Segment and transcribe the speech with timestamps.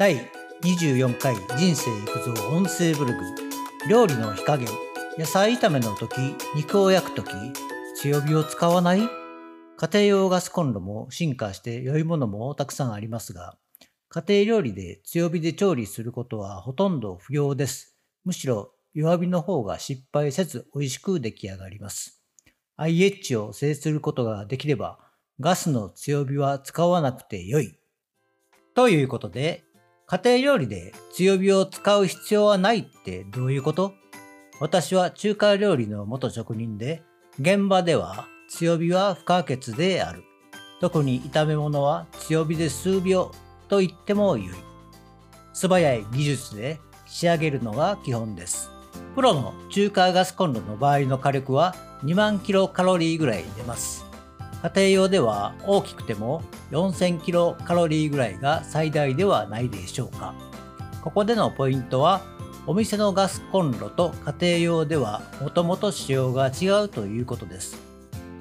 [0.00, 0.16] 第
[0.62, 3.18] 24回人生育造音声ブログ。
[3.86, 4.66] 料理の火加減。
[5.18, 6.16] 野菜炒めの時
[6.56, 7.30] 肉を焼く時
[8.00, 9.00] 強火を使わない？
[9.76, 13.58] 家庭用ガスコンロも進化して良いものもたくさんありますが
[14.08, 17.94] 家庭料理で強火で調理することはほとんど不要です。
[18.24, 22.22] むしろ弱火の方が失敗せず美味しく出来上がります。
[22.78, 24.98] IH を制することができれば
[25.40, 27.76] ガスの強火は使わなくて良い。
[28.72, 29.64] ということで
[30.10, 33.94] 家庭料理で強火を使う必要はないってどういうこと？
[34.58, 37.04] 私は中華料理の元職人で、
[37.38, 40.24] 現場では強火は不可欠である。
[40.80, 43.30] 特に炒め物は強火で数秒
[43.68, 44.48] と言っても良い。
[45.52, 48.68] 素早い技術で仕上げるのが基本です。
[49.14, 54.04] プロの中華ガスコンロの場合の火力は2万キロカロリーぐらい出ます。
[54.64, 60.34] 家庭用では大きくても4000キロカロリーぐらいが最大ではないでしょうか。
[61.02, 62.20] ここでのポイントは
[62.66, 67.80] お店のガスコンロと家庭用ではもともと仕様が違うということです。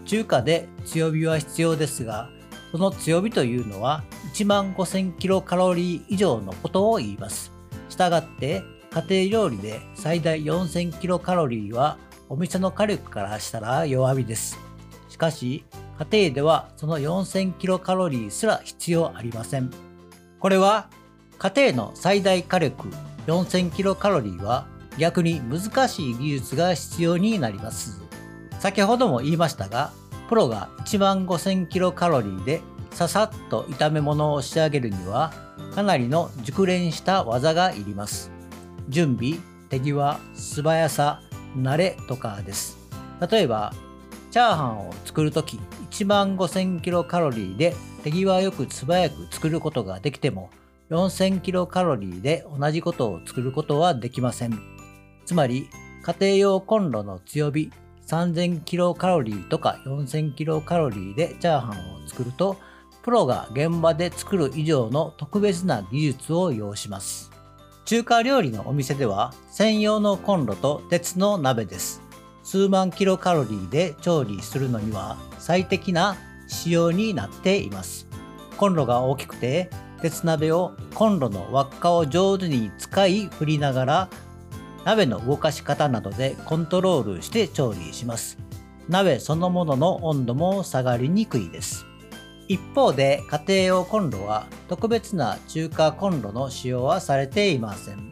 [0.06, 2.30] 中華で強火は必要ですが、
[2.72, 4.04] その強火というのは
[4.34, 7.52] 1万5000キロカロリー以上のことを言います。
[7.90, 8.64] したがって
[9.10, 14.69] 家庭料理で最大4000キロカロリーはお店の火力からしたら弱火です。
[15.20, 15.66] しかし
[16.12, 19.70] 家庭ではその4000キロカロリーすら必要ありません。
[20.40, 20.90] これは
[21.40, 22.88] 家庭の最大火力
[23.28, 24.66] 4000キロカロリーは
[24.98, 28.02] 逆に難しい技術が必要になります。
[28.62, 29.92] 先ほども言いましたが、
[30.30, 35.34] プロが1万5000キロカロリーでささっと炒め物を仕上げるには
[35.76, 38.32] かなりの熟練した技がいります。
[38.88, 39.34] 準備、
[39.68, 41.22] 手際、素早さ、
[41.58, 42.78] 慣れとかです。
[43.30, 43.74] 例えば、
[44.32, 45.60] チャーハンを作るとき
[45.92, 50.50] 1万5000キロカロリーで手際よく素早く作ることができても
[50.90, 54.60] 4000キロカロリーで同じことを作ることはできません。
[55.26, 55.70] つまり、
[56.02, 57.72] 家庭用コンロの強火
[58.08, 62.58] 3000キロカロリーとか4000キロカロリーでチャーハンを作ると、
[63.04, 67.32] プロが現場で作る以上の特別な技術を要します。
[67.86, 72.09] 中華料理のお店では専用のコンロと鉄の鍋です。
[72.44, 76.16] 数万キロカロリーで調理するのには最適な
[76.48, 78.08] 仕様になっています。
[78.58, 79.70] コンロが大きくて
[80.02, 84.10] 鉄鍋をコンロの輪っかを上手に使い振りながら
[84.86, 88.38] 鍋の動かし方などでコントロールして調理します。
[88.88, 91.86] 鍋そのものの温度も下がりにくいです。
[92.48, 98.10] 一方で家庭用コンロは特別な中華コンロの使用はされていません。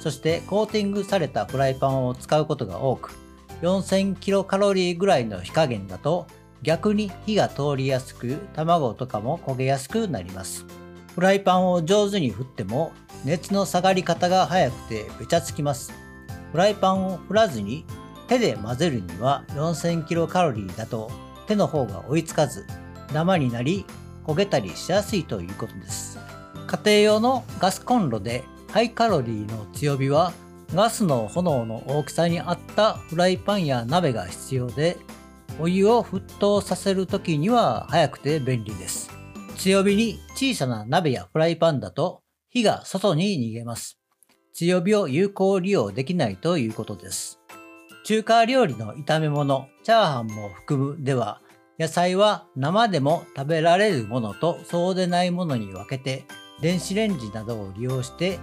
[0.00, 3.14] そしてコーティングされたフライパンを使うことが多く
[3.62, 6.26] 4000キロカロリーぐらいの火加減だと
[6.62, 10.64] 逆に火が通りやすく卵とかも焦げやすくなります。
[11.14, 12.92] フライパンを上手に振っても
[13.24, 15.92] 熱の下がり方が早くてべちゃつきます。
[16.52, 17.84] フライパンを振らずに
[18.28, 21.10] 手で混ぜるには4000キロカロリーだと
[21.46, 22.66] 手の方が追いつかず
[23.12, 23.86] ダマになり
[24.26, 26.18] 焦げたりしやすいということです。
[26.66, 30.32] 家庭用のガスコンロでハイカロリーの強火は
[30.74, 34.96] ガスの炎の大きさに合ったフライパンや鍋が必要で
[35.60, 39.10] お湯を沸騰させる時には早くて便利です。
[39.56, 43.98] 強火に小さな鍋やフライパンだと火が外に逃げます。
[44.52, 47.40] 強火を有効利用できないということです。
[48.04, 51.40] 中華料理の炒め物、チャーハンも含むでは、
[51.78, 56.24] 野菜は生でも食べられるものとそうでないものに分けて、
[56.60, 58.38] 電子レンジなどを利用して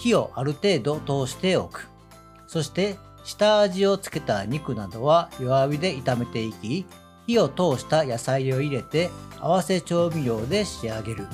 [0.00, 1.88] 火をある程度通しておく。
[2.46, 6.86] そして下味をつけた肉などは弱火で炒めていき、
[7.26, 9.10] 火を通した野菜を入れて
[9.40, 11.26] 合わせ調味料で仕上げる。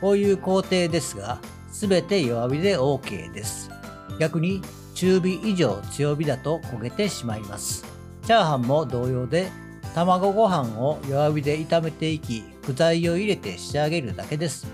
[0.00, 1.38] こういう工程ですが、
[1.70, 3.70] すべて弱火で OK です。
[4.18, 4.60] 逆に
[4.94, 7.84] 中火以上強火だと焦げてしまいます。
[8.26, 9.50] チャーハンも同様で、
[9.94, 14.66] 卵ご飯を弱火で炒めていき、具材を入れて仕上げるだけです。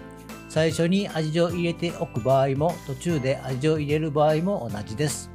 [0.57, 5.31] 最初に味を入れておく場合も途中で味を入れる場合も同じです。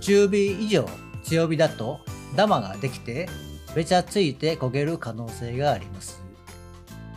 [0.00, 0.84] 中火以上
[1.22, 2.00] 強火だと
[2.34, 3.28] ダマができて
[3.76, 6.20] べちゃついて焦げる可能性があります。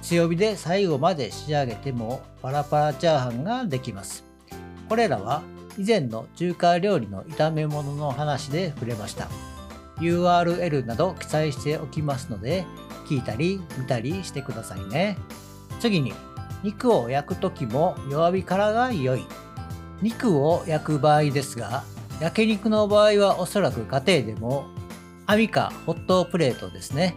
[0.04, 4.24] 強火で最後まで仕上げてもパラパラチャーハンができます。
[4.88, 5.42] これらは
[5.80, 9.30] 以前の中華料理の炒め物の話で触れました。
[9.98, 12.68] URL など記載しておきますので
[13.08, 15.18] 聞いたり見たりしてくださいね。
[15.80, 16.14] 次に
[16.64, 19.26] 肉を焼く時も弱火からが良い。
[20.02, 21.84] 肉を焼く場合ですが
[22.20, 24.68] 焼肉の場合はおそらく家庭でも
[25.26, 27.16] 網かホットプレートですね。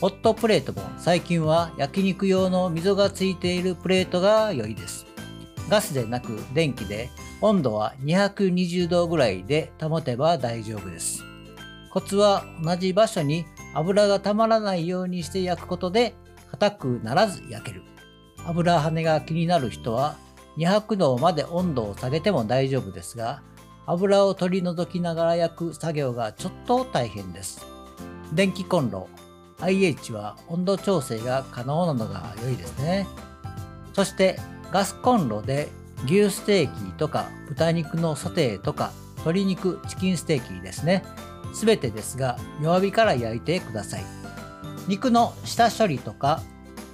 [0.00, 5.06] ホットプレートも最近は焼肉用の溝がついているプレートが良いです。
[5.68, 7.10] ガスでなく電気で
[7.40, 11.22] 温度は220度ぐらいで保てば大丈夫です。
[11.90, 16.14] コツは同じ場所に油がたまらないようにして焼くことで
[16.50, 17.82] 硬くならず焼ける。
[18.46, 20.16] 油跳ねが気になる人は
[20.56, 23.42] 200度まで温度を下げても大丈夫ですが
[23.86, 27.66] 油を取り除きながら焼く作業がちょっと大変です。
[28.32, 29.08] 電気コンロ
[29.60, 33.06] IH は温度調整が可能なのが良いですね。
[33.92, 34.38] そして
[34.72, 35.68] ガスコンロで
[36.06, 41.04] 牛ステーキとか豚肉のソテーとか鶏肉チキンステーキですね。
[41.52, 44.04] すべてですが弱火から焼いてください。
[44.88, 46.42] 肉の下処理とか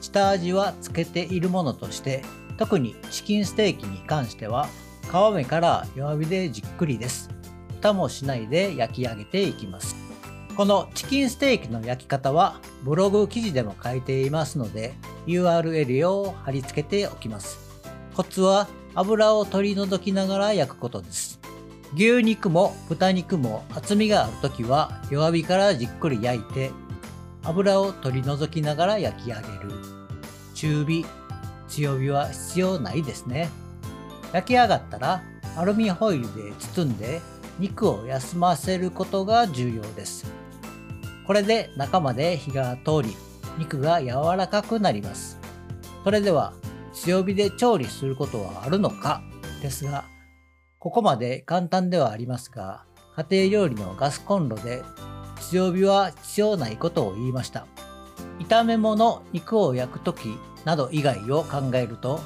[0.01, 2.23] 下味はつけているものとして
[2.57, 4.69] 特にチキンステーキに関しては
[5.03, 7.31] 皮目から弱火でじっくりです。
[7.81, 9.97] 蓋もしないで焼き上げていきます。
[10.57, 14.93] このチキンステーキの焼き方はブログ記事でも書いていますので
[15.27, 17.59] URL を貼り付けておきます。
[18.15, 21.41] コツは油を取り除きながら焼くことです。
[21.95, 26.71] 牛肉も豚肉も厚みがある時は弱火からじっくり焼いて
[27.43, 29.73] 油を取り除きながら焼き上げる。
[30.55, 31.07] 中火、
[31.69, 33.51] 強火は必要ないですね。
[34.33, 35.23] 焼き上がったら
[35.57, 37.21] アルミホイルで包んで
[37.59, 40.27] 肉を休ませることが重要です。
[41.27, 43.17] これで中まで火が通り、
[43.59, 45.39] 肉が柔らかくなります。
[46.05, 46.55] それでは
[46.93, 49.23] 強火で調理することはあるのか？
[49.63, 50.05] ですが、
[50.79, 52.85] ここまで簡単ではありますが、
[53.17, 54.83] 家庭料理のガスコンロで
[55.51, 57.67] 強火は必要ないことを言いました。
[58.39, 62.21] 炒め物、肉を焼く時など以外を考えると、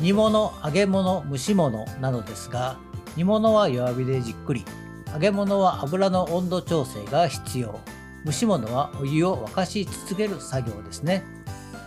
[0.00, 2.78] 煮物、揚げ物、蒸し物などですが、
[3.16, 4.64] 煮物は弱火でじっくり、
[5.12, 7.78] 揚げ物は油の温度調整が必要。
[8.24, 11.22] 蒸し物はお湯を沸かし続ける作業ですね。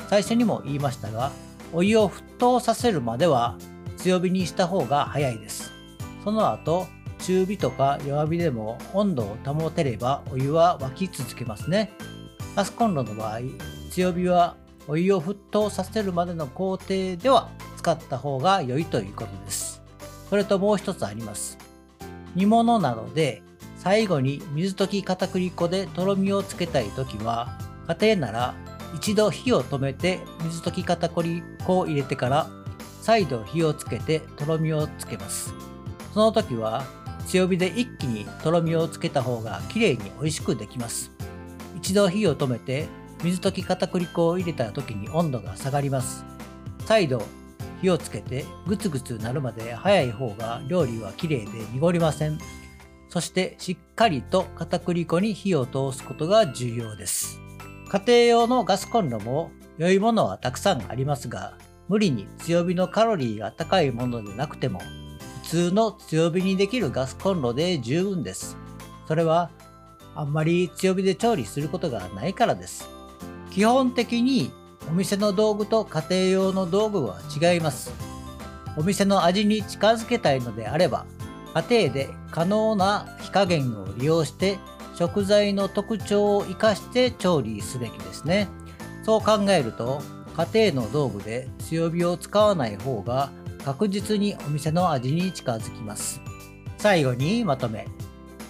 [0.10, 1.32] 最初にも言いましたが、
[1.74, 3.58] お湯を沸騰させるまでは
[3.98, 5.72] 強火にした方が早いです。
[6.24, 6.86] その後、
[7.24, 11.94] 中火とか弱火でも温度を保てればお湯は沸き続けますね。
[12.56, 13.40] ガスコンロの場合、
[13.92, 19.82] 強火はお湯を沸騰させるまでの工程では使った方が良いということです。
[20.30, 21.58] それともう一つあります。
[22.36, 23.42] 煮物などで
[23.78, 28.56] 最後に水溶き片栗粉でとろみをつけたい時は家庭なら
[28.96, 32.48] 一度火を止めて水溶き片栗粉を入れてから
[33.02, 35.54] 再度火をつけてとろみをつけます
[36.14, 36.84] その時は
[37.28, 41.12] 強火で一気にとろみをつけた方がきれいに美味しくできます。
[41.78, 42.88] 一度火を止めて
[43.24, 46.26] 水溶き片栗粉を入れた時に温度が下がります。
[46.86, 47.24] 再度
[47.82, 52.40] 火をつけてグツグツなるまで早い方が料理はきれいで濁りません。
[53.10, 57.40] そしてしっかりと片栗粉に火を通すことが重要です。
[57.90, 64.82] 家庭用のガスコンロも良いものはたくさんありますが、無理に強火のカロリーが高いものでなくても、
[65.54, 68.58] 通の強火にできるガスコンロで十分です。
[69.08, 69.52] それは、
[70.16, 72.90] あんまり強火で調理することがないからです。
[73.52, 74.52] 基本的に
[74.90, 77.92] お店の道具と家庭用の道具は違います。
[78.76, 81.06] お店の味に近づけたいのであれば、
[81.54, 84.58] 家庭で可能な火加減を利用して
[84.96, 88.48] 食材の特徴を生かして調理すべきですね。
[89.04, 90.02] そう考えると
[90.36, 93.30] 家庭の道具で強火を使わない方が
[93.66, 96.22] 確実にお店の味に近づきます。
[96.78, 97.88] 最後にまとめ。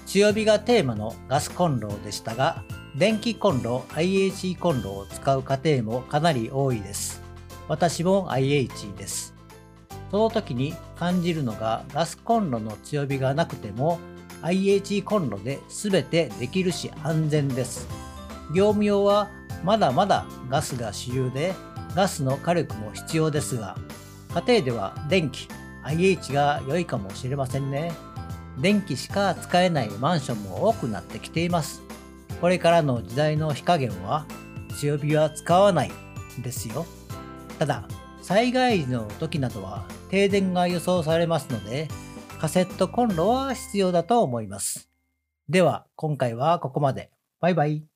[0.06, 2.64] 強火がテーマのガスコンロでしたが、
[2.96, 7.22] 電気コンロ IH コンロを使う家庭もかなり多いです。
[7.68, 9.34] 私も IH です。
[10.12, 14.00] その時に感じるのがガスコンロの強火がなくても
[14.44, 17.88] IH コンロで全てできるし安全です。
[18.54, 19.30] 業務用は
[19.64, 21.56] まだまだガスが主流で
[21.96, 23.76] ガスの火力も必要ですが
[24.34, 25.48] 家庭では電気
[25.84, 27.92] IH が良いかもしれませんね。
[28.60, 31.82] 電気しか使えないマンションも多くなってきています。
[32.42, 34.26] これからの時代の火加減は
[34.80, 35.92] 強火は使わない
[36.42, 36.86] ですよ。
[37.60, 37.88] ただ
[38.22, 41.88] 災害時の時などは停電が予想されますので、
[42.40, 44.90] カセットコンロは必要だと思います。
[45.50, 47.12] では、今回はここまで。
[47.40, 47.93] バイバイ。